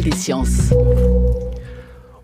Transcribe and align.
des 0.00 0.12
sciences. 0.12 0.72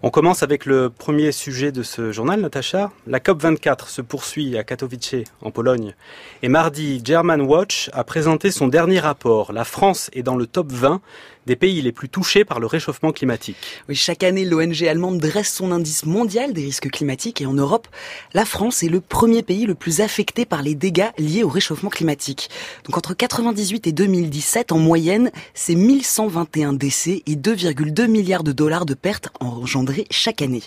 On 0.02 0.10
commence 0.10 0.42
avec 0.42 0.66
le 0.66 0.88
premier 0.88 1.32
sujet 1.32 1.72
de 1.72 1.82
ce 1.82 2.12
journal, 2.12 2.40
Natacha. 2.40 2.92
La 3.06 3.18
COP24 3.18 3.88
se 3.88 4.02
poursuit 4.02 4.56
à 4.56 4.64
Katowice, 4.64 5.24
en 5.42 5.50
Pologne. 5.50 5.94
Et 6.42 6.48
mardi, 6.48 7.00
German 7.04 7.40
Watch 7.40 7.90
a 7.92 8.04
présenté 8.04 8.50
son 8.50 8.68
dernier 8.68 9.00
rapport. 9.00 9.52
La 9.52 9.64
France 9.64 10.10
est 10.12 10.22
dans 10.22 10.36
le 10.36 10.46
top 10.46 10.70
20 10.70 11.00
des 11.46 11.56
pays 11.56 11.80
les 11.80 11.92
plus 11.92 12.08
touchés 12.08 12.44
par 12.44 12.60
le 12.60 12.66
réchauffement 12.66 13.12
climatique. 13.12 13.56
Oui, 13.88 13.94
chaque 13.94 14.22
année, 14.24 14.44
l'ONG 14.44 14.82
allemande 14.84 15.18
dresse 15.18 15.52
son 15.52 15.70
indice 15.70 16.04
mondial 16.04 16.52
des 16.52 16.62
risques 16.62 16.90
climatiques 16.90 17.40
et 17.40 17.46
en 17.46 17.52
Europe, 17.52 17.86
la 18.34 18.44
France 18.44 18.82
est 18.82 18.88
le 18.88 19.00
premier 19.00 19.42
pays 19.42 19.64
le 19.64 19.74
plus 19.74 20.00
affecté 20.00 20.44
par 20.44 20.62
les 20.62 20.74
dégâts 20.74 21.10
liés 21.18 21.44
au 21.44 21.48
réchauffement 21.48 21.90
climatique. 21.90 22.50
Donc 22.84 22.96
entre 22.96 23.14
98 23.14 23.86
et 23.86 23.92
2017, 23.92 24.72
en 24.72 24.78
moyenne, 24.78 25.30
c'est 25.54 25.76
1121 25.76 26.72
décès 26.72 27.22
et 27.26 27.36
2,2 27.36 28.08
milliards 28.08 28.44
de 28.44 28.52
dollars 28.52 28.86
de 28.86 28.94
pertes 28.94 29.28
engendrées 29.38 30.06
chaque 30.10 30.42
année. 30.42 30.62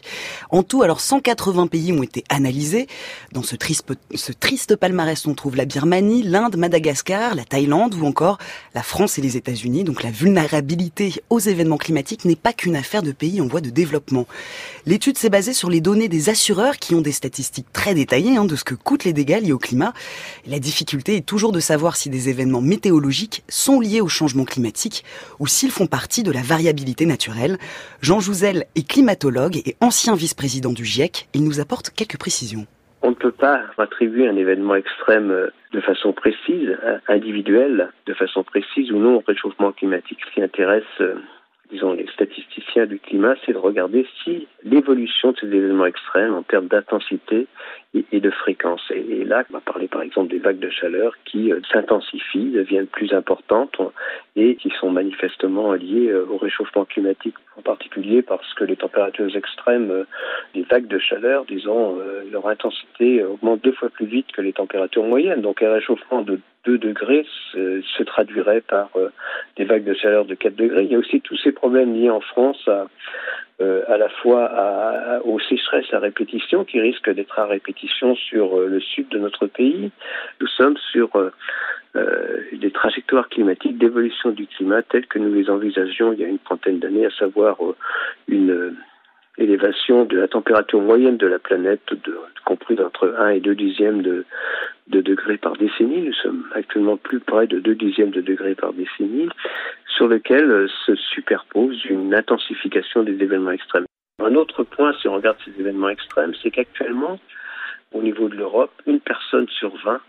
En 0.49 0.63
tout, 0.63 0.81
alors 0.81 1.01
180 1.01 1.67
pays 1.67 1.91
ont 1.91 2.03
été 2.03 2.23
analysés. 2.29 2.87
Dans 3.33 3.43
ce 3.43 3.55
triste, 3.55 3.85
ce 4.15 4.31
triste 4.31 4.77
palmarès, 4.77 5.27
on 5.27 5.33
trouve 5.33 5.57
la 5.57 5.65
Birmanie, 5.65 6.23
l'Inde, 6.23 6.55
Madagascar, 6.55 7.35
la 7.35 7.43
Thaïlande 7.43 7.95
ou 7.95 8.05
encore 8.05 8.37
la 8.73 8.83
France 8.83 9.17
et 9.17 9.21
les 9.21 9.35
États-Unis. 9.35 9.83
Donc 9.83 10.03
la 10.03 10.11
vulnérabilité 10.11 10.68
aux 11.29 11.39
événements 11.39 11.77
climatiques 11.77 12.25
n'est 12.25 12.35
pas 12.35 12.53
qu'une 12.53 12.75
affaire 12.75 13.03
de 13.03 13.11
pays 13.11 13.41
en 13.41 13.47
voie 13.47 13.61
de 13.61 13.69
développement. 13.69 14.27
L'étude 14.85 15.17
s'est 15.17 15.29
basée 15.29 15.53
sur 15.53 15.69
les 15.69 15.81
données 15.81 16.07
des 16.07 16.29
assureurs 16.29 16.77
qui 16.77 16.95
ont 16.95 17.01
des 17.01 17.11
statistiques 17.11 17.71
très 17.73 17.93
détaillées 17.93 18.37
hein, 18.37 18.45
de 18.45 18.55
ce 18.55 18.63
que 18.63 18.75
coûtent 18.75 19.03
les 19.03 19.13
dégâts 19.13 19.41
liés 19.41 19.51
au 19.51 19.57
climat. 19.57 19.93
La 20.45 20.59
difficulté 20.59 21.15
est 21.15 21.25
toujours 21.25 21.51
de 21.51 21.59
savoir 21.59 21.95
si 21.95 22.09
des 22.09 22.29
événements 22.29 22.61
météorologiques 22.61 23.43
sont 23.49 23.79
liés 23.79 24.01
au 24.01 24.07
changement 24.07 24.45
climatique 24.45 25.03
ou 25.39 25.47
s'ils 25.47 25.71
font 25.71 25.87
partie 25.87 26.23
de 26.23 26.31
la 26.31 26.41
variabilité 26.41 27.05
naturelle. 27.05 27.57
Jean 28.01 28.19
Jouzel 28.19 28.65
est 28.75 28.87
climatologue 28.87 29.61
et 29.65 29.75
ancien 29.81 30.15
vice-président 30.15 30.71
du 30.71 30.85
GIEC. 30.85 31.29
Il 31.33 31.43
nous 31.43 31.59
apporte 31.59 31.89
quelques 31.89 32.17
précisions. 32.17 32.65
On 33.01 33.11
ne 33.11 33.15
peut 33.15 33.31
pas 33.31 33.61
attribuer 33.77 34.27
un 34.27 34.35
événement 34.35 34.75
extrême 34.75 35.31
euh, 35.31 35.49
de 35.71 35.81
façon 35.81 36.13
précise, 36.13 36.77
individuelle, 37.07 37.91
de 38.05 38.13
façon 38.13 38.43
précise 38.43 38.91
ou 38.91 38.97
non 38.97 39.17
au 39.17 39.23
réchauffement 39.25 39.71
climatique. 39.71 40.19
Ce 40.25 40.33
qui 40.33 40.41
intéresse 40.41 40.83
euh, 40.99 41.15
disons, 41.71 41.93
les 41.93 42.07
statisticiens 42.07 42.85
du 42.85 42.99
climat, 42.99 43.35
c'est 43.45 43.53
de 43.53 43.57
regarder 43.57 44.07
si 44.23 44.47
l'évolution 44.63 45.31
de 45.31 45.37
ces 45.37 45.47
événements 45.47 45.85
extrêmes 45.85 46.33
en 46.33 46.41
termes 46.41 46.67
d'intensité 46.67 47.47
et, 47.93 48.19
de 48.19 48.29
fréquence. 48.31 48.81
Et, 48.91 49.23
là, 49.23 49.43
on 49.49 49.53
va 49.53 49.61
parler 49.61 49.87
par 49.87 50.01
exemple 50.01 50.31
des 50.31 50.39
vagues 50.39 50.59
de 50.59 50.69
chaleur 50.69 51.13
qui 51.25 51.51
euh, 51.51 51.59
s'intensifient, 51.71 52.51
deviennent 52.51 52.87
plus 52.87 53.13
importantes 53.13 53.79
et 54.35 54.55
qui 54.55 54.71
sont 54.79 54.91
manifestement 54.91 55.73
liées 55.73 56.09
euh, 56.09 56.25
au 56.29 56.37
réchauffement 56.37 56.85
climatique, 56.85 57.35
en 57.59 57.61
particulier 57.61 58.21
parce 58.21 58.53
que 58.55 58.63
les 58.63 58.75
températures 58.75 59.35
extrêmes 59.35 59.91
euh, 59.91 60.03
des 60.53 60.63
vagues 60.63 60.87
de 60.87 60.99
chaleur, 60.99 61.45
disons, 61.45 61.97
leur 62.31 62.47
intensité 62.47 63.23
augmente 63.23 63.63
deux 63.63 63.73
fois 63.73 63.89
plus 63.89 64.05
vite 64.05 64.31
que 64.31 64.41
les 64.41 64.53
températures 64.53 65.03
moyennes. 65.03 65.41
Donc 65.41 65.61
un 65.61 65.71
réchauffement 65.71 66.21
de 66.21 66.39
2 66.65 66.77
degrés 66.77 67.25
se, 67.53 68.03
traduirait 68.03 68.61
par 68.61 68.89
des 69.55 69.65
vagues 69.65 69.83
de 69.83 69.93
chaleur 69.93 70.25
de 70.25 70.35
4 70.35 70.55
degrés. 70.55 70.83
Il 70.83 70.91
y 70.91 70.95
a 70.95 70.99
aussi 70.99 71.21
tous 71.21 71.37
ces 71.37 71.51
problèmes 71.51 71.93
liés 71.93 72.09
en 72.09 72.21
France 72.21 72.67
à, 72.67 72.87
euh, 73.61 73.83
à 73.89 73.97
la 73.97 74.07
fois 74.07 75.19
aux 75.25 75.39
sécheresses 75.41 75.93
à 75.93 75.99
répétition 75.99 76.63
qui 76.63 76.79
risquent 76.79 77.09
d'être 77.09 77.37
à 77.37 77.45
répétition 77.45 78.15
sur 78.15 78.57
euh, 78.57 78.67
le 78.67 78.79
sud 78.79 79.09
de 79.09 79.19
notre 79.19 79.47
pays. 79.47 79.91
Nous 80.39 80.47
sommes 80.47 80.77
sur 80.93 81.09
euh, 81.95 81.99
euh, 81.99 82.57
des 82.57 82.71
trajectoires 82.71 83.29
climatiques 83.29 83.77
d'évolution 83.77 84.31
du 84.31 84.47
climat 84.47 84.81
telles 84.83 85.07
que 85.07 85.19
nous 85.19 85.33
les 85.33 85.49
envisagions 85.49 86.13
il 86.13 86.19
y 86.19 86.23
a 86.23 86.27
une 86.27 86.39
trentaine 86.39 86.79
d'années, 86.79 87.05
à 87.05 87.11
savoir 87.11 87.57
une 88.27 88.75
élévation 89.37 90.05
de 90.05 90.17
la 90.17 90.27
température 90.27 90.81
moyenne 90.81 91.17
de 91.17 91.27
la 91.27 91.39
planète, 91.39 91.81
de, 91.91 92.17
compris 92.45 92.77
entre 92.81 93.15
1 93.17 93.29
et 93.29 93.39
2 93.39 93.55
dixièmes 93.55 94.01
de, 94.01 94.25
de 94.87 95.01
degrés 95.01 95.37
par 95.37 95.53
décennie. 95.53 96.01
Nous 96.01 96.13
sommes 96.13 96.45
actuellement 96.53 96.97
plus 96.97 97.19
près 97.19 97.47
de 97.47 97.59
2 97.59 97.75
dixièmes 97.75 98.11
de 98.11 98.21
degrés 98.21 98.55
par 98.55 98.73
décennie, 98.73 99.29
sur 99.95 100.07
lequel 100.07 100.51
euh, 100.51 100.67
se 100.85 100.95
superpose 100.95 101.85
une 101.85 102.13
intensification 102.13 103.03
des 103.03 103.21
événements 103.23 103.51
extrêmes. 103.51 103.85
Un 104.21 104.35
autre 104.35 104.63
point, 104.63 104.93
si 105.01 105.07
on 105.07 105.15
regarde 105.15 105.37
ces 105.45 105.59
événements 105.59 105.89
extrêmes, 105.89 106.33
c'est 106.41 106.51
qu'actuellement, 106.51 107.19
au 107.93 108.01
niveau 108.01 108.27
de 108.27 108.35
l'Europe, 108.35 108.71
une 108.85 108.99
personne 108.99 109.47
sur 109.47 109.75
20 109.83 110.01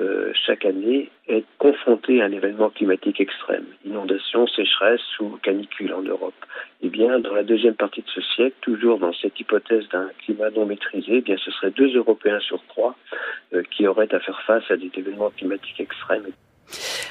euh, 0.00 0.32
chaque 0.46 0.64
année 0.64 1.10
est 1.26 1.44
confrontée 1.58 2.22
à 2.22 2.26
un 2.26 2.32
événement 2.32 2.70
climatique 2.70 3.20
extrême, 3.20 3.66
inondation, 3.84 4.46
sécheresse 4.46 5.18
ou 5.18 5.38
canicule 5.42 5.92
en 5.92 6.02
Europe. 6.02 6.34
Eh 6.82 6.88
bien, 6.88 7.18
dans 7.18 7.34
la 7.34 7.42
deuxième 7.42 7.74
partie 7.74 8.02
de 8.02 8.08
ce 8.08 8.20
siècle, 8.20 8.56
toujours 8.60 8.98
dans 8.98 9.12
cette 9.12 9.38
hypothèse 9.40 9.88
d'un 9.88 10.08
climat 10.24 10.50
non 10.50 10.66
maîtrisé, 10.66 11.16
eh 11.16 11.20
bien, 11.20 11.36
ce 11.36 11.50
serait 11.50 11.72
deux 11.72 11.96
Européens 11.96 12.40
sur 12.40 12.62
trois 12.68 12.96
euh, 13.52 13.62
qui 13.70 13.86
auraient 13.86 14.14
à 14.14 14.20
faire 14.20 14.40
face 14.42 14.70
à 14.70 14.76
des 14.76 14.90
événements 14.94 15.30
climatiques 15.30 15.80
extrêmes. 15.80 16.28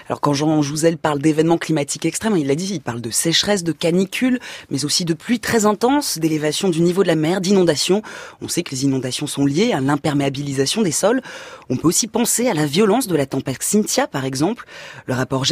Alors 0.07 0.21
quand 0.21 0.33
Jean 0.33 0.61
Jouzel 0.61 0.97
parle 0.97 1.19
d'événements 1.19 1.57
climatiques 1.57 2.05
extrêmes, 2.05 2.37
il 2.37 2.47
l'a 2.47 2.55
dit, 2.55 2.73
il 2.73 2.81
parle 2.81 3.01
de 3.01 3.09
sécheresse, 3.09 3.63
de 3.63 3.71
canicule, 3.71 4.39
mais 4.69 4.85
aussi 4.85 5.05
de 5.05 5.13
pluies 5.13 5.39
très 5.39 5.65
intenses, 5.65 6.17
d'élévation 6.17 6.69
du 6.69 6.81
niveau 6.81 7.03
de 7.03 7.07
la 7.07 7.15
mer, 7.15 7.41
d'inondations. 7.41 8.01
On 8.41 8.47
sait 8.47 8.63
que 8.63 8.71
les 8.71 8.85
inondations 8.85 9.27
sont 9.27 9.45
liées 9.45 9.73
à 9.73 9.81
l'imperméabilisation 9.81 10.81
des 10.81 10.91
sols. 10.91 11.21
On 11.69 11.77
peut 11.77 11.87
aussi 11.87 12.07
penser 12.07 12.47
à 12.47 12.53
la 12.53 12.65
violence 12.65 13.07
de 13.07 13.15
la 13.15 13.25
tempête 13.25 13.63
Cynthia, 13.63 14.07
par 14.07 14.25
exemple. 14.25 14.65
Le 15.05 15.13
rapport 15.13 15.45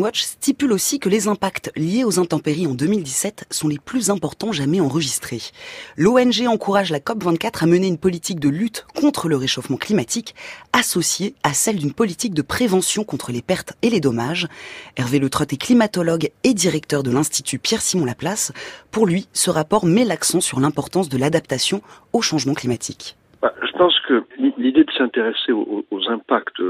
Watch 0.00 0.22
stipule 0.22 0.72
aussi 0.72 0.98
que 0.98 1.08
les 1.08 1.28
impacts 1.28 1.70
liés 1.76 2.04
aux 2.04 2.18
intempéries 2.18 2.66
en 2.66 2.74
2017 2.74 3.44
sont 3.50 3.68
les 3.68 3.78
plus 3.78 4.10
importants 4.10 4.52
jamais 4.52 4.80
enregistrés. 4.80 5.42
L'ONG 5.96 6.46
encourage 6.46 6.90
la 6.90 7.00
COP24 7.00 7.64
à 7.64 7.66
mener 7.66 7.86
une 7.86 7.98
politique 7.98 8.40
de 8.40 8.48
lutte 8.48 8.86
contre 8.94 9.28
le 9.28 9.36
réchauffement 9.36 9.76
climatique 9.76 10.34
associée 10.72 11.34
à 11.42 11.52
celle 11.52 11.76
d'une 11.76 11.92
politique 11.92 12.34
de 12.34 12.42
prévention 12.42 13.04
contre 13.04 13.19
les 13.28 13.42
pertes 13.42 13.74
et 13.82 13.90
les 13.90 14.00
dommages. 14.00 14.48
Hervé 14.96 15.18
Le 15.18 15.26
est 15.26 15.60
climatologue 15.60 16.30
et 16.44 16.54
directeur 16.54 17.02
de 17.02 17.10
l'Institut 17.10 17.58
Pierre-Simon 17.58 18.06
Laplace. 18.06 18.52
Pour 18.90 19.06
lui, 19.06 19.28
ce 19.32 19.50
rapport 19.50 19.84
met 19.84 20.04
l'accent 20.04 20.40
sur 20.40 20.60
l'importance 20.60 21.08
de 21.08 21.18
l'adaptation 21.18 21.82
au 22.12 22.22
changement 22.22 22.54
climatique. 22.54 23.16
Bah, 23.42 23.52
je 23.62 23.72
pense 23.72 23.98
que 24.00 24.24
l'idée 24.58 24.84
de 24.84 24.92
s'intéresser 24.92 25.52
aux, 25.52 25.84
impacts 26.08 26.62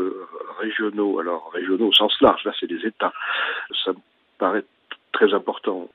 régionaux, 0.58 1.18
alors 1.18 1.50
régionaux 1.52 1.88
au 1.88 1.92
sens 1.92 2.12
large, 2.20 2.44
là 2.44 2.52
c'est 2.58 2.66
des 2.66 2.86
États, 2.86 3.12
ça 3.84 3.92
me 3.92 3.98
paraît 4.38 4.64
très 5.12 5.32
important. 5.34 5.88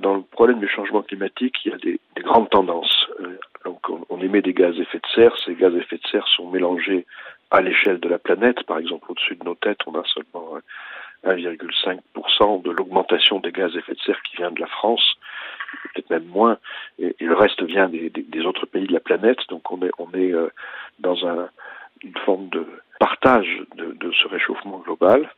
Dans 0.00 0.14
le 0.14 0.22
problème 0.22 0.58
du 0.58 0.68
changement 0.68 1.02
climatique, 1.02 1.56
il 1.64 1.72
y 1.72 1.74
a 1.74 1.78
des, 1.78 2.00
grandes 2.22 2.50
tendances. 2.50 3.06
Euh, 3.20 3.38
donc 3.64 3.80
on, 4.10 4.20
émet 4.20 4.42
des 4.42 4.52
gaz 4.52 4.74
à 4.76 4.82
effet 4.82 4.98
de 4.98 5.06
serre, 5.14 5.36
ces 5.44 5.54
gaz 5.54 5.74
à 5.74 5.78
effet 5.78 5.96
de 5.96 6.06
serre 6.10 6.26
sont 6.28 6.50
mélangés 6.50 7.06
à 7.50 7.60
l'échelle 7.60 8.00
de 8.00 8.08
la 8.08 8.18
planète, 8.18 8.62
par 8.64 8.78
exemple 8.78 9.10
au-dessus 9.10 9.36
de 9.36 9.44
nos 9.44 9.54
têtes, 9.54 9.80
on 9.86 9.94
a 9.94 10.04
seulement 10.04 10.58
1,5% 11.24 12.62
de 12.62 12.70
l'augmentation 12.70 13.40
des 13.40 13.52
gaz 13.52 13.74
à 13.74 13.78
effet 13.78 13.94
de 13.94 14.00
serre 14.00 14.22
qui 14.22 14.36
vient 14.36 14.50
de 14.50 14.60
la 14.60 14.66
France, 14.66 15.16
peut-être 15.94 16.10
même 16.10 16.26
moins, 16.26 16.58
et, 16.98 17.14
le 17.20 17.34
reste 17.34 17.62
vient 17.62 17.88
des, 17.88 18.46
autres 18.46 18.66
pays 18.66 18.86
de 18.86 18.92
la 18.92 19.00
planète. 19.00 19.38
Donc 19.48 19.70
on 19.70 19.82
est, 19.82 19.90
on 19.98 20.12
est 20.14 20.32
euh, 20.32 20.48
dans 20.98 21.26
un, 21.26 21.48
une 22.02 22.16
forme 22.24 22.48
de 22.48 22.66
partage 23.00 23.62
de, 23.76 23.92
de 23.92 24.12
ce 24.12 24.28
réchauffement 24.28 24.78
global. 24.78 25.28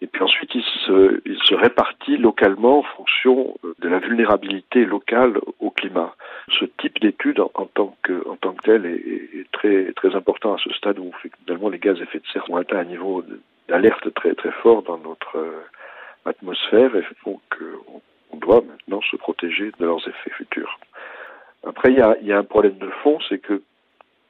Et 0.00 0.06
puis 0.06 0.22
ensuite, 0.22 0.54
il 0.54 0.62
se, 0.62 1.54
répartit 1.54 2.16
localement 2.18 2.78
en 2.78 2.82
fonction 2.82 3.56
euh, 3.64 3.74
de 3.80 3.88
la 3.88 3.98
vulnérabilité 3.98 4.84
locale 4.84 5.38
au 5.58 5.70
climat. 5.70 6.14
Ce 6.58 6.64
type 6.64 7.00
d'étude, 7.00 7.40
en, 7.40 7.66
tant 7.66 7.96
que, 8.02 8.26
en 8.28 8.36
tant 8.36 8.52
que 8.52 8.62
tel, 8.62 8.86
est, 8.86 9.50
très, 9.50 9.92
très 9.94 10.14
important 10.14 10.54
à 10.54 10.58
ce 10.58 10.72
stade 10.74 10.98
où 11.00 11.10
finalement 11.20 11.68
les 11.68 11.78
gaz 11.78 11.98
à 11.98 12.04
effet 12.04 12.20
de 12.20 12.26
serre 12.32 12.48
ont 12.48 12.56
atteint 12.56 12.78
un 12.78 12.84
niveau 12.84 13.24
d'alerte 13.68 14.14
très, 14.14 14.34
très 14.34 14.52
fort 14.52 14.82
dans 14.82 14.98
notre 14.98 15.36
euh, 15.36 15.64
atmosphère 16.24 16.94
et 16.94 17.04
qu'on 17.24 17.40
on 18.30 18.36
doit 18.36 18.60
maintenant 18.60 19.00
se 19.10 19.16
protéger 19.16 19.72
de 19.78 19.84
leurs 19.84 20.06
effets 20.06 20.30
futurs. 20.30 20.78
Après, 21.66 21.90
il 21.90 21.98
y 21.98 22.02
a, 22.02 22.16
il 22.20 22.26
y 22.28 22.32
a 22.32 22.38
un 22.38 22.44
problème 22.44 22.78
de 22.78 22.90
fond, 23.02 23.18
c'est 23.28 23.38
que 23.38 23.62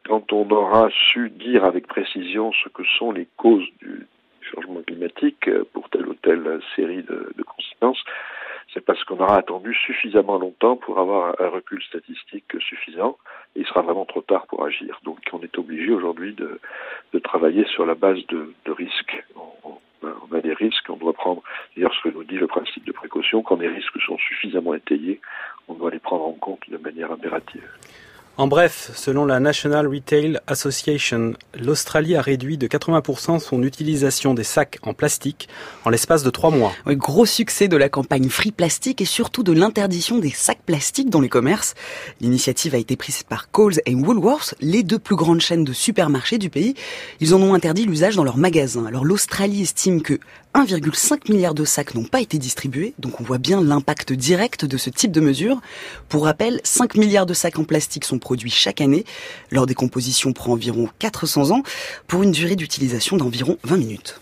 quand 0.07 0.33
on 0.33 0.49
aura 0.51 0.89
su 1.13 1.29
dire 1.29 1.65
avec 1.65 1.87
précision 1.87 2.53
ce 2.53 2.71
que 2.71 2.83
sont 2.99 3.13
les 3.13 3.29
causes 3.37 3.69
du, 3.81 4.07
changement 4.55 4.83
climatique 4.83 5.49
euh, 5.49 5.65
pour 5.73 5.89
telle 5.91 6.07
ou 6.09 6.15
telle 6.15 6.61
série 6.77 7.03
de, 7.03 7.33
conséquences, 7.47 8.03
c'est 8.75 8.85
parce 8.85 9.03
qu'on 9.05 9.19
aura 9.19 9.37
attendu 9.37 9.75
suffisamment 9.75 10.39
longtemps 10.39 10.77
pour 10.77 10.99
avoir 10.99 11.35
un 11.41 11.49
recul 11.49 11.83
statistique 11.83 12.45
suffisant 12.61 13.17
et 13.57 13.61
il 13.61 13.67
sera 13.67 13.83
vraiment 13.83 14.05
trop 14.05 14.21
tard 14.21 14.47
pour 14.47 14.65
agir. 14.65 15.01
Donc 15.05 15.19
on 15.33 15.41
est 15.41 15.59
obligé 15.59 15.91
aujourd'hui 15.91 16.35
de, 16.35 16.61
travailler 17.25 17.67
sur 17.67 17.85
la 17.85 17.95
base 17.95 18.25
de, 18.29 18.53
de 18.65 18.73
risques. 18.73 19.25
On, 19.37 19.79
on, 20.03 20.37
a 20.37 20.41
des 20.41 20.55
risques, 20.55 20.89
on 20.89 20.97
doit 20.97 21.13
prendre, 21.13 21.43
d'ailleurs 21.75 21.95
ce 21.95 22.09
que 22.09 22.15
nous 22.15 22.25
dit 22.25 22.37
le 22.37 22.47
principe 22.47 22.85
de 22.85 22.93
précaution, 22.93 23.43
quand 23.43 23.57
les 23.57 23.69
risques 23.69 24.01
sont 24.07 24.19
suffisamment 24.19 24.75
étayés, 24.75 25.21
on 25.67 25.75
doit 25.75 25.91
les 25.91 25.99
prendre 25.99 26.27
en 26.27 26.33
compte 26.33 26.69
de 26.69 26.77
manière 26.79 27.11
impérative. 27.11 27.69
En 28.39 28.47
bref, 28.47 28.93
selon 28.95 29.27
la 29.27 29.41
National 29.41 29.89
Retail 29.89 30.39
Association, 30.47 31.33
l'Australie 31.61 32.15
a 32.15 32.23
réduit 32.23 32.57
de 32.57 32.69
80% 32.69 33.41
son 33.41 33.65
utilisation 33.65 34.33
des 34.33 34.45
sacs 34.45 34.79
en 34.83 34.95
plastique 34.95 35.49
en 35.85 35.91
l'espace 35.91 36.23
de 36.23 36.31
trois 36.31 36.53
mois. 36.53 36.73
gros 36.87 37.27
succès 37.27 37.67
de 37.67 37.77
la 37.77 37.89
campagne 37.89 38.29
Free 38.29 38.53
Plastic 38.53 39.01
et 39.01 39.07
surtout 39.07 39.43
de 39.43 39.51
l'interdiction 39.51 40.19
des 40.19 40.31
sacs 40.31 40.63
plastiques 40.65 41.11
dans 41.11 41.21
les 41.21 41.29
commerces. 41.29 41.75
L'initiative 42.21 42.77
a 42.77 42.79
été 42.79 42.95
prise 42.95 43.25
par 43.25 43.51
Coles 43.51 43.81
et 43.87 43.97
Woolworths, 43.97 44.55
les 44.61 44.85
deux 44.85 45.01
plus 45.01 45.17
grandes 45.17 45.41
chaînes 45.41 45.65
de 45.65 45.73
supermarchés 45.73 46.39
du 46.39 46.49
pays. 46.49 46.75
Ils 47.19 47.35
en 47.35 47.43
ont 47.43 47.55
interdit 47.55 47.87
l'usage 47.87 48.15
dans 48.15 48.23
leurs 48.23 48.37
magasins. 48.37 48.87
Alors 48.87 49.05
l'Australie 49.05 49.63
estime 49.63 50.01
que 50.01 50.21
1,5 50.59 51.31
milliard 51.31 51.55
de 51.55 51.65
sacs 51.65 51.95
n'ont 51.95 52.03
pas 52.03 52.21
été 52.21 52.37
distribués, 52.37 52.93
donc 52.99 53.21
on 53.21 53.23
voit 53.23 53.39
bien 53.39 53.63
l'impact 53.63 54.13
direct 54.13 54.65
de 54.65 54.77
ce 54.77 54.91
type 54.91 55.13
de 55.13 55.21
mesure. 55.21 55.61
Pour 56.09 56.25
rappel, 56.25 56.61
5 56.65 56.97
milliards 56.97 57.27
de 57.27 57.35
sacs 57.35 57.61
en 57.61 57.65
plastique 57.65 58.05
sont 58.05 58.19
produits 58.19 58.51
chaque 58.51 58.81
année. 58.81 59.05
Leur 59.53 59.67
décomposition 59.67 60.33
prend 60.33 60.55
environ 60.55 60.89
400 60.99 61.53
ans 61.53 61.63
pour 62.09 62.25
une 62.25 62.33
durée 62.33 62.57
d'utilisation 62.57 63.17
d'environ 63.17 63.57
20 63.63 63.77
minutes. 63.77 64.21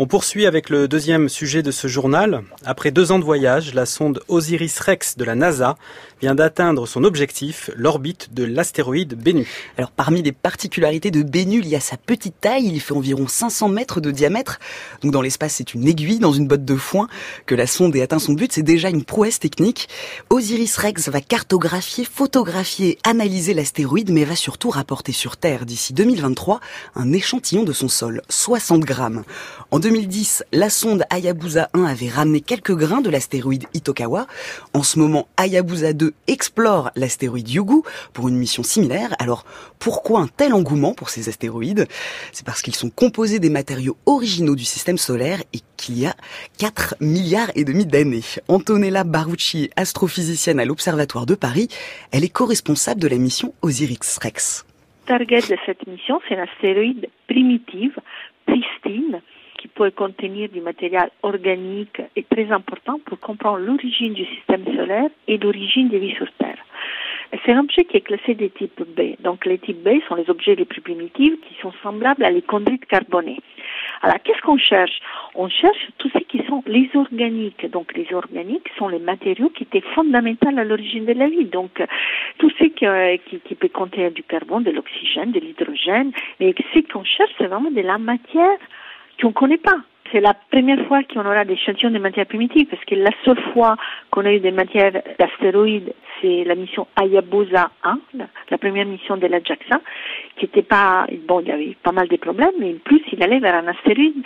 On 0.00 0.06
poursuit 0.06 0.46
avec 0.46 0.70
le 0.70 0.86
deuxième 0.86 1.28
sujet 1.28 1.64
de 1.64 1.72
ce 1.72 1.88
journal. 1.88 2.44
Après 2.64 2.92
deux 2.92 3.10
ans 3.10 3.18
de 3.18 3.24
voyage, 3.24 3.74
la 3.74 3.84
sonde 3.84 4.22
Osiris-Rex 4.28 5.16
de 5.16 5.24
la 5.24 5.34
NASA 5.34 5.76
vient 6.20 6.36
d'atteindre 6.36 6.86
son 6.86 7.02
objectif, 7.02 7.68
l'orbite 7.74 8.32
de 8.32 8.44
l'astéroïde 8.44 9.14
Bennu. 9.14 9.48
Alors 9.76 9.90
parmi 9.90 10.22
les 10.22 10.30
particularités 10.30 11.10
de 11.10 11.24
Bennu, 11.24 11.58
il 11.58 11.66
y 11.66 11.74
a 11.74 11.80
sa 11.80 11.96
petite 11.96 12.40
taille, 12.40 12.66
il 12.66 12.80
fait 12.80 12.94
environ 12.94 13.26
500 13.26 13.70
mètres 13.70 14.00
de 14.00 14.12
diamètre. 14.12 14.60
Donc 15.02 15.10
dans 15.10 15.20
l'espace, 15.20 15.54
c'est 15.54 15.74
une 15.74 15.88
aiguille 15.88 16.20
dans 16.20 16.32
une 16.32 16.46
botte 16.46 16.64
de 16.64 16.76
foin. 16.76 17.08
Que 17.46 17.56
la 17.56 17.66
sonde 17.66 17.96
ait 17.96 18.02
atteint 18.02 18.20
son 18.20 18.34
but, 18.34 18.52
c'est 18.52 18.62
déjà 18.62 18.90
une 18.90 19.02
prouesse 19.02 19.40
technique. 19.40 19.88
Osiris-Rex 20.30 21.08
va 21.08 21.20
cartographier, 21.20 22.04
photographier, 22.04 22.98
analyser 23.02 23.52
l'astéroïde, 23.52 24.12
mais 24.12 24.24
va 24.24 24.36
surtout 24.36 24.70
rapporter 24.70 25.10
sur 25.10 25.36
Terre 25.36 25.66
d'ici 25.66 25.92
2023 25.92 26.60
un 26.94 27.12
échantillon 27.12 27.64
de 27.64 27.72
son 27.72 27.88
sol, 27.88 28.22
60 28.28 28.82
grammes. 28.82 29.24
2010, 29.88 30.44
la 30.52 30.68
sonde 30.68 31.04
Hayabusa 31.08 31.70
1 31.72 31.84
avait 31.84 32.10
ramené 32.10 32.42
quelques 32.42 32.76
grains 32.76 33.00
de 33.00 33.08
l'astéroïde 33.08 33.64
Itokawa. 33.72 34.26
En 34.74 34.82
ce 34.82 34.98
moment, 34.98 35.28
Hayabusa 35.38 35.94
2 35.94 36.12
explore 36.26 36.90
l'astéroïde 36.94 37.48
Yugu 37.48 37.80
pour 38.12 38.28
une 38.28 38.36
mission 38.36 38.62
similaire. 38.62 39.16
Alors, 39.18 39.46
pourquoi 39.78 40.20
un 40.20 40.26
tel 40.26 40.52
engouement 40.52 40.92
pour 40.92 41.08
ces 41.08 41.30
astéroïdes? 41.30 41.86
C'est 42.32 42.44
parce 42.44 42.60
qu'ils 42.60 42.74
sont 42.74 42.90
composés 42.90 43.38
des 43.38 43.48
matériaux 43.48 43.96
originaux 44.04 44.56
du 44.56 44.64
système 44.64 44.98
solaire 44.98 45.42
et 45.54 45.60
qu'il 45.78 45.98
y 45.98 46.04
a 46.04 46.14
4 46.58 46.96
milliards 47.00 47.50
et 47.54 47.64
demi 47.64 47.86
d'années. 47.86 48.20
Antonella 48.48 49.04
Barucci, 49.04 49.70
astrophysicienne 49.76 50.60
à 50.60 50.66
l'Observatoire 50.66 51.24
de 51.24 51.34
Paris, 51.34 51.68
elle 52.12 52.24
est 52.24 52.28
co-responsable 52.28 53.00
de 53.00 53.08
la 53.08 53.16
mission 53.16 53.54
Osiris-Rex. 53.62 54.66
Target 55.06 55.48
de 55.48 55.56
cette 55.64 55.86
mission, 55.86 56.20
c'est 56.28 56.36
l'astéroïde 56.36 57.08
primitive, 57.26 57.96
pristine, 58.44 59.22
peut 59.78 59.90
contenir 59.92 60.48
du 60.48 60.60
matériel 60.60 61.08
organique 61.22 62.02
est 62.16 62.28
très 62.28 62.50
important 62.50 62.98
pour 63.06 63.20
comprendre 63.20 63.58
l'origine 63.58 64.12
du 64.12 64.24
système 64.24 64.64
solaire 64.64 65.10
et 65.28 65.38
l'origine 65.38 65.88
des 65.88 66.00
vies 66.00 66.16
sur 66.16 66.30
Terre. 66.32 66.58
C'est 67.44 67.52
un 67.52 67.60
objet 67.60 67.84
qui 67.84 67.98
est 67.98 68.00
classé 68.00 68.34
des 68.34 68.50
types 68.50 68.82
B. 68.96 69.14
Donc 69.22 69.46
les 69.46 69.58
types 69.58 69.82
B 69.84 70.00
sont 70.08 70.16
les 70.16 70.28
objets 70.30 70.56
les 70.56 70.64
plus 70.64 70.80
primitifs 70.80 71.34
qui 71.42 71.54
sont 71.62 71.72
semblables 71.82 72.24
à 72.24 72.30
les 72.30 72.42
chondrites 72.42 72.86
carbonées. 72.86 73.40
Alors 74.02 74.16
qu'est-ce 74.24 74.40
qu'on 74.40 74.58
cherche? 74.58 74.98
On 75.36 75.48
cherche 75.48 75.82
tous 75.98 76.10
ceux 76.12 76.26
qui 76.32 76.42
sont 76.48 76.64
les 76.66 76.90
organiques. 76.94 77.70
Donc 77.70 77.94
les 77.94 78.12
organiques 78.12 78.68
sont 78.78 78.88
les 78.88 78.98
matériaux 78.98 79.50
qui 79.50 79.62
étaient 79.62 79.86
fondamentaux 79.94 80.48
à 80.48 80.64
l'origine 80.64 81.04
de 81.04 81.12
la 81.12 81.28
vie. 81.28 81.44
Donc 81.44 81.80
tous 82.38 82.50
ceux 82.58 82.70
qui, 82.70 82.86
euh, 82.86 83.16
qui, 83.28 83.54
peuvent 83.54 83.70
contenir 83.70 84.10
du 84.10 84.24
carbone, 84.24 84.64
de 84.64 84.72
l'oxygène, 84.72 85.30
de 85.30 85.38
l'hydrogène. 85.38 86.10
Mais 86.40 86.52
ce 86.74 86.80
qu'on 86.92 87.04
cherche, 87.04 87.30
c'est 87.38 87.46
vraiment 87.46 87.70
de 87.70 87.82
la 87.82 87.98
matière 87.98 88.58
qu'on 89.20 89.28
ne 89.28 89.32
connaît 89.32 89.58
pas. 89.58 89.76
C'est 90.10 90.20
la 90.20 90.34
première 90.50 90.86
fois 90.86 91.02
qu'on 91.02 91.20
aura 91.20 91.44
des 91.44 91.52
échantillons 91.52 91.90
de 91.90 91.98
matières 91.98 92.26
primitives, 92.26 92.66
parce 92.66 92.82
que 92.84 92.94
la 92.94 93.10
seule 93.24 93.40
fois 93.52 93.76
qu'on 94.10 94.24
a 94.24 94.32
eu 94.32 94.40
des 94.40 94.52
matières 94.52 94.92
d'astéroïdes, 95.18 95.92
c'est 96.20 96.44
la 96.44 96.54
mission 96.54 96.86
Hayabusa 96.96 97.70
1, 97.84 97.98
la, 98.50 98.58
première 98.58 98.86
mission 98.86 99.18
de 99.18 99.26
la 99.26 99.40
JAXA, 99.42 99.80
qui 100.36 100.46
était 100.46 100.62
pas, 100.62 101.06
bon, 101.26 101.40
il 101.40 101.48
y 101.48 101.52
avait 101.52 101.76
pas 101.82 101.92
mal 101.92 102.08
de 102.08 102.16
problèmes, 102.16 102.54
mais 102.58 102.72
en 102.72 102.78
plus, 102.84 103.02
il 103.12 103.22
allait 103.22 103.38
vers 103.38 103.54
un 103.54 103.68
astéroïde 103.68 104.22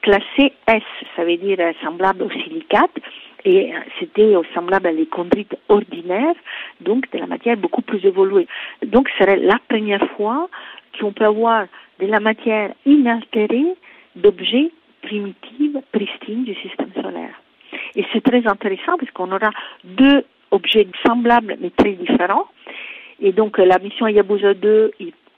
classé 0.00 0.52
S, 0.66 0.82
ça 1.16 1.24
veut 1.24 1.36
dire 1.36 1.58
semblable 1.82 2.22
au 2.22 2.30
silicate, 2.30 2.98
et 3.44 3.72
c'était 3.98 4.34
semblable 4.54 4.86
à 4.86 4.92
l'échondrite 4.92 5.54
ordinaire, 5.68 6.34
donc 6.80 7.10
de 7.12 7.18
la 7.18 7.26
matière 7.26 7.56
beaucoup 7.56 7.82
plus 7.82 8.04
évoluée. 8.04 8.46
Donc, 8.82 9.08
ce 9.10 9.24
serait 9.24 9.36
la 9.36 9.58
première 9.68 10.08
fois 10.16 10.48
qu'on 10.98 11.12
peut 11.12 11.26
avoir 11.26 11.66
de 12.00 12.06
la 12.06 12.20
matière 12.20 12.72
inaltérée 12.86 13.76
d'objets 14.18 14.70
primitifs, 15.02 15.76
pristines 15.92 16.44
du 16.44 16.54
système 16.56 16.92
solaire. 16.94 17.34
Et 17.94 18.04
c'est 18.12 18.22
très 18.22 18.46
intéressant 18.46 18.96
parce 18.98 19.10
qu'on 19.12 19.30
aura 19.32 19.50
deux 19.84 20.24
objets 20.50 20.86
semblables 21.06 21.56
mais 21.60 21.70
très 21.70 21.92
différents. 21.92 22.46
Et 23.20 23.32
donc 23.32 23.58
la 23.58 23.78
mission 23.78 24.06
Hayabusa 24.06 24.54
2, 24.54 24.92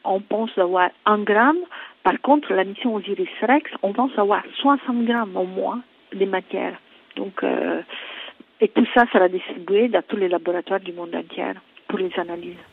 on 0.05 0.21
pense 0.21 0.56
avoir 0.59 0.91
un 1.06 1.19
gramme. 1.19 1.59
Par 2.03 2.21
contre, 2.21 2.53
la 2.55 2.65
mission 2.65 2.94
Osiris-Rex, 2.94 3.71
on 3.82 3.93
pense 3.93 4.12
avoir 4.19 4.43
60 4.61 5.05
grammes 5.05 5.37
au 5.37 5.44
moins 5.44 5.83
de 6.12 6.25
matière. 6.25 6.75
Donc, 7.17 7.43
euh, 7.43 7.83
et 8.61 8.69
tout 8.69 8.87
ça 8.94 9.05
sera 9.12 9.29
distribué 9.29 9.88
dans 9.88 10.03
tous 10.03 10.17
les 10.17 10.29
laboratoires 10.29 10.81
du 10.81 10.93
monde 10.93 11.15
entier 11.15 11.53
pour 11.88 11.99
les 11.99 12.11
analyses. 12.19 12.70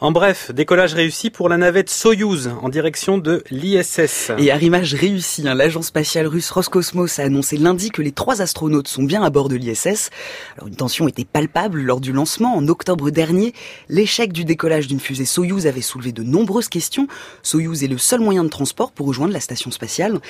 En 0.00 0.12
bref, 0.12 0.52
décollage 0.54 0.94
réussi 0.94 1.28
pour 1.28 1.48
la 1.48 1.56
navette 1.56 1.90
Soyouz 1.90 2.50
en 2.62 2.68
direction 2.68 3.18
de 3.18 3.42
l'ISS. 3.50 4.30
Et 4.38 4.52
arrimage 4.52 4.94
réussi, 4.94 5.48
hein, 5.48 5.54
l'agence 5.54 5.86
spatiale 5.86 6.28
russe 6.28 6.52
Roscosmos 6.52 7.18
a 7.18 7.24
annoncé 7.24 7.56
lundi 7.56 7.90
que 7.90 8.00
les 8.00 8.12
trois 8.12 8.40
astronautes 8.40 8.86
sont 8.86 9.02
bien 9.02 9.24
à 9.24 9.30
bord 9.30 9.48
de 9.48 9.56
l'ISS. 9.56 10.10
Alors 10.56 10.68
une 10.68 10.76
tension 10.76 11.08
était 11.08 11.24
palpable 11.24 11.80
lors 11.80 12.00
du 12.00 12.12
lancement 12.12 12.54
en 12.54 12.68
octobre 12.68 13.10
dernier. 13.10 13.54
L'échec 13.88 14.32
du 14.32 14.44
décollage 14.44 14.86
d'une 14.86 15.00
fusée 15.00 15.24
Soyouz 15.24 15.66
avait 15.66 15.80
soulevé 15.80 16.12
de 16.12 16.22
nombreuses 16.22 16.68
questions. 16.68 17.08
Soyouz 17.42 17.82
est 17.82 17.88
le 17.88 17.98
seul 17.98 18.20
moyen 18.20 18.44
de 18.44 18.50
transport 18.50 18.92
pour 18.92 19.08
rejoindre 19.08 19.32
la 19.32 19.40
station 19.40 19.72
spatiale. 19.72 20.20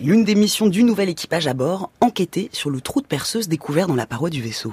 L'une 0.00 0.24
des 0.24 0.36
missions 0.36 0.68
du 0.68 0.84
nouvel 0.84 1.10
équipage 1.10 1.46
à 1.46 1.52
bord, 1.52 1.90
enquêter 2.00 2.48
sur 2.54 2.70
le 2.70 2.80
trou 2.80 3.02
de 3.02 3.06
perceuse 3.06 3.46
découvert 3.46 3.88
dans 3.88 3.94
la 3.94 4.06
paroi 4.06 4.30
du 4.30 4.40
vaisseau. 4.40 4.72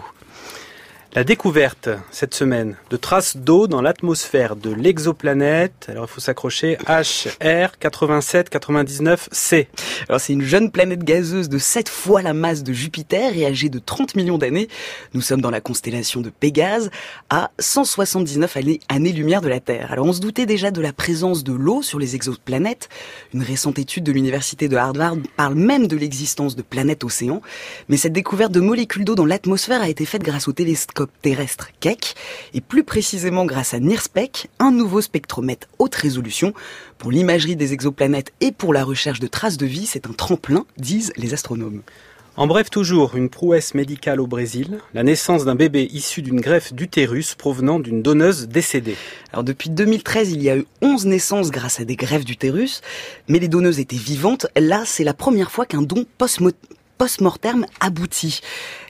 La 1.15 1.23
découverte 1.23 1.87
cette 2.11 2.33
semaine 2.33 2.75
de 2.89 2.97
traces 2.97 3.37
d'eau 3.37 3.67
dans 3.67 3.81
l'atmosphère 3.81 4.57
de 4.57 4.69
l'exoplanète. 4.69 5.85
Alors 5.87 6.07
il 6.09 6.11
faut 6.11 6.19
s'accrocher 6.19 6.77
HR 6.89 7.71
8799c. 7.81 9.67
Alors 10.09 10.19
c'est 10.19 10.33
une 10.33 10.41
jeune 10.41 10.71
planète 10.71 11.05
gazeuse 11.05 11.47
de 11.47 11.57
7 11.57 11.87
fois 11.87 12.21
la 12.21 12.33
masse 12.33 12.63
de 12.63 12.73
Jupiter 12.73 13.31
et 13.33 13.45
âgée 13.45 13.69
de 13.69 13.79
30 13.79 14.17
millions 14.17 14.37
d'années. 14.37 14.67
Nous 15.13 15.21
sommes 15.21 15.39
dans 15.39 15.51
la 15.51 15.61
constellation 15.61 16.19
de 16.19 16.29
Pégase 16.29 16.91
à 17.29 17.51
179 17.59 18.57
années-lumière 18.89 19.39
de 19.39 19.47
la 19.47 19.61
Terre. 19.61 19.93
Alors 19.93 20.07
on 20.07 20.11
se 20.11 20.19
doutait 20.19 20.45
déjà 20.45 20.69
de 20.69 20.81
la 20.81 20.91
présence 20.91 21.45
de 21.45 21.53
l'eau 21.53 21.81
sur 21.81 21.97
les 21.97 22.15
exoplanètes. 22.15 22.89
Une 23.33 23.41
récente 23.41 23.79
étude 23.79 24.03
de 24.03 24.11
l'université 24.11 24.67
de 24.67 24.75
Harvard 24.75 25.15
parle 25.37 25.55
même 25.55 25.87
de 25.87 25.95
l'existence 25.95 26.57
de 26.57 26.61
planètes 26.61 27.05
océans. 27.05 27.41
Mais 27.87 27.95
cette 27.95 28.11
découverte 28.11 28.51
de 28.51 28.59
molécules 28.59 29.05
d'eau 29.05 29.15
dans 29.15 29.25
l'atmosphère 29.25 29.81
a 29.81 29.87
été 29.87 30.03
faite 30.03 30.21
grâce 30.21 30.49
au 30.49 30.51
télescope 30.51 31.04
terrestre 31.21 31.69
Keck, 31.79 32.15
et 32.53 32.61
plus 32.61 32.83
précisément 32.83 33.45
grâce 33.45 33.73
à 33.73 33.79
NIRSPEC, 33.79 34.49
un 34.59 34.71
nouveau 34.71 35.01
spectromètre 35.01 35.67
haute 35.79 35.95
résolution. 35.95 36.53
Pour 36.97 37.11
l'imagerie 37.11 37.55
des 37.55 37.73
exoplanètes 37.73 38.33
et 38.41 38.51
pour 38.51 38.73
la 38.73 38.83
recherche 38.83 39.19
de 39.19 39.27
traces 39.27 39.57
de 39.57 39.65
vie, 39.65 39.85
c'est 39.85 40.07
un 40.07 40.13
tremplin, 40.13 40.65
disent 40.77 41.13
les 41.17 41.33
astronomes. 41.33 41.81
En 42.37 42.47
bref, 42.47 42.69
toujours 42.69 43.15
une 43.15 43.29
prouesse 43.29 43.75
médicale 43.75 44.19
au 44.19 44.27
Brésil, 44.27 44.79
la 44.93 45.03
naissance 45.03 45.45
d'un 45.45 45.55
bébé 45.55 45.87
issu 45.93 46.21
d'une 46.21 46.41
greffe 46.41 46.73
d'utérus 46.73 47.33
provenant 47.33 47.79
d'une 47.79 48.01
donneuse 48.01 48.49
décédée. 48.49 48.97
Alors 49.31 49.45
depuis 49.45 49.69
2013, 49.69 50.33
il 50.33 50.43
y 50.43 50.49
a 50.49 50.57
eu 50.57 50.65
11 50.81 51.05
naissances 51.05 51.49
grâce 51.49 51.79
à 51.79 51.85
des 51.85 51.95
greffes 51.95 52.25
d'utérus, 52.25 52.81
mais 53.29 53.39
les 53.39 53.47
donneuses 53.47 53.79
étaient 53.79 53.95
vivantes. 53.95 54.47
Là, 54.57 54.83
c'est 54.85 55.05
la 55.05 55.13
première 55.13 55.49
fois 55.49 55.65
qu'un 55.65 55.81
don 55.81 56.05
post 56.17 56.41
post-mortem 56.97 57.65
abouti. 57.79 58.41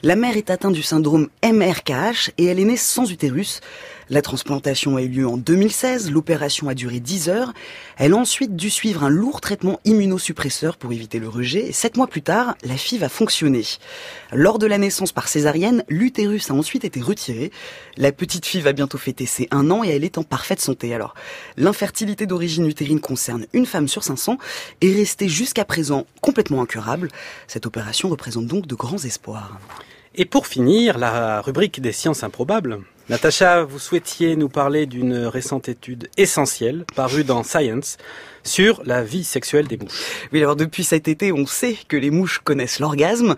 La 0.03 0.15
mère 0.15 0.37
est 0.37 0.49
atteinte 0.49 0.73
du 0.73 0.83
syndrome 0.83 1.29
MRKH 1.43 2.31
et 2.37 2.45
elle 2.45 2.59
est 2.59 2.65
née 2.65 2.77
sans 2.77 3.11
utérus. 3.11 3.61
La 4.11 4.21
transplantation 4.21 4.97
a 4.97 5.01
eu 5.01 5.07
lieu 5.07 5.27
en 5.27 5.35
2016, 5.35 6.11
l'opération 6.11 6.69
a 6.69 6.75
duré 6.75 6.99
10 6.99 7.29
heures. 7.29 7.53
Elle 7.97 8.13
a 8.13 8.17
ensuite 8.17 8.55
dû 8.55 8.69
suivre 8.69 9.03
un 9.03 9.09
lourd 9.09 9.41
traitement 9.41 9.79
immunosuppresseur 9.83 10.77
pour 10.77 10.93
éviter 10.93 11.17
le 11.17 11.27
rejet. 11.27 11.65
Et 11.67 11.71
sept 11.71 11.97
mois 11.97 12.05
plus 12.05 12.21
tard, 12.21 12.55
la 12.63 12.77
fille 12.77 12.99
va 12.99 13.09
fonctionner. 13.09 13.63
Lors 14.31 14.59
de 14.59 14.67
la 14.67 14.77
naissance 14.77 15.11
par 15.11 15.27
césarienne, 15.27 15.83
l'utérus 15.89 16.51
a 16.51 16.53
ensuite 16.53 16.85
été 16.85 17.01
retiré. 17.01 17.51
La 17.97 18.11
petite 18.11 18.45
fille 18.45 18.61
va 18.61 18.73
bientôt 18.73 18.99
fêter 18.99 19.25
ses 19.25 19.47
un 19.49 19.71
an 19.71 19.83
et 19.83 19.89
elle 19.89 20.03
est 20.03 20.19
en 20.19 20.23
parfaite 20.23 20.61
santé. 20.61 20.93
Alors, 20.93 21.15
l'infertilité 21.57 22.27
d'origine 22.27 22.67
utérine 22.67 22.99
concerne 22.99 23.47
une 23.53 23.65
femme 23.65 23.87
sur 23.87 24.03
500 24.03 24.37
et 24.81 24.93
restée 24.93 25.29
jusqu'à 25.29 25.65
présent 25.65 26.05
complètement 26.21 26.61
incurable. 26.61 27.09
Cette 27.47 27.65
opération 27.65 28.09
représente 28.09 28.45
donc 28.45 28.67
de 28.67 28.75
grands 28.75 29.03
espoirs. 29.03 29.59
Et 30.13 30.25
pour 30.25 30.45
finir, 30.45 30.99
la 30.99 31.41
rubrique 31.41 31.81
des 31.81 31.91
sciences 31.91 32.23
improbables. 32.23 32.81
Natacha, 33.07 33.63
vous 33.63 33.77
souhaitiez 33.77 34.35
nous 34.35 34.49
parler 34.49 34.87
d'une 34.87 35.27
récente 35.27 35.69
étude 35.69 36.09
essentielle 36.17 36.85
parue 36.95 37.23
dans 37.23 37.43
Science 37.43 37.97
sur 38.45 38.81
la 38.85 39.03
vie 39.03 39.23
sexuelle 39.23 39.67
des 39.67 39.77
mouches. 39.77 40.27
Oui, 40.31 40.39
alors 40.39 40.55
depuis 40.55 40.83
cet 40.83 41.07
été, 41.07 41.33
on 41.33 41.45
sait 41.45 41.75
que 41.87 41.97
les 41.97 42.11
mouches 42.11 42.39
connaissent 42.43 42.79
l'orgasme. 42.79 43.35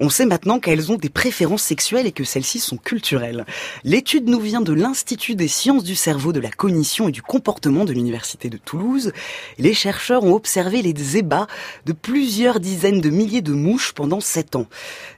On 0.00 0.08
sait 0.08 0.26
maintenant 0.26 0.58
qu'elles 0.58 0.90
ont 0.90 0.96
des 0.96 1.10
préférences 1.10 1.62
sexuelles 1.62 2.06
et 2.06 2.12
que 2.12 2.24
celles-ci 2.24 2.58
sont 2.58 2.78
culturelles. 2.78 3.44
L'étude 3.84 4.28
nous 4.28 4.40
vient 4.40 4.62
de 4.62 4.72
l'Institut 4.72 5.34
des 5.34 5.48
sciences 5.48 5.84
du 5.84 5.94
cerveau, 5.94 6.32
de 6.32 6.40
la 6.40 6.50
cognition 6.50 7.08
et 7.08 7.12
du 7.12 7.22
comportement 7.22 7.84
de 7.84 7.92
l'Université 7.92 8.48
de 8.48 8.56
Toulouse. 8.56 9.12
Les 9.58 9.74
chercheurs 9.74 10.24
ont 10.24 10.34
observé 10.34 10.82
les 10.82 11.16
ébats 11.16 11.46
de 11.84 11.92
plusieurs 11.92 12.58
dizaines 12.58 13.00
de 13.00 13.10
milliers 13.10 13.42
de 13.42 13.52
mouches 13.52 13.92
pendant 13.92 14.20
sept 14.20 14.56
ans. 14.56 14.66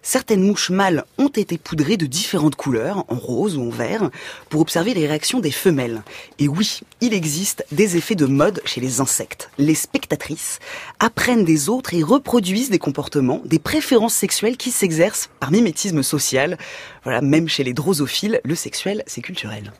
Certaines 0.02 0.42
mouches 0.42 0.70
mâles 0.70 1.04
ont 1.16 1.28
été 1.28 1.58
poudrées 1.58 1.96
de 1.96 2.06
différentes 2.06 2.56
couleurs, 2.56 3.04
en 3.08 3.16
rose 3.16 3.56
ou 3.56 3.62
en 3.62 3.70
vert, 3.70 4.10
pour 4.48 4.60
observer 4.60 4.94
les 4.94 5.06
réactions 5.06 5.40
des 5.40 5.52
femelles. 5.52 6.02
Et 6.38 6.48
oui, 6.48 6.80
il 7.00 7.14
existe 7.14 7.64
des 7.70 7.96
effets 7.96 8.14
de 8.16 8.26
mode 8.26 8.60
chez 8.64 8.80
les 8.80 9.00
insectes 9.00 9.27
les 9.58 9.74
spectatrices, 9.74 10.58
apprennent 10.98 11.44
des 11.44 11.68
autres 11.68 11.94
et 11.94 12.02
reproduisent 12.02 12.70
des 12.70 12.78
comportements, 12.78 13.42
des 13.44 13.58
préférences 13.58 14.14
sexuelles 14.14 14.56
qui 14.56 14.70
s'exercent 14.70 15.30
par 15.40 15.50
mimétisme 15.50 16.02
social. 16.02 16.58
Voilà, 17.04 17.20
même 17.20 17.48
chez 17.48 17.64
les 17.64 17.72
drosophiles, 17.72 18.40
le 18.44 18.54
sexuel, 18.54 19.02
c'est 19.06 19.22
culturel. 19.22 19.72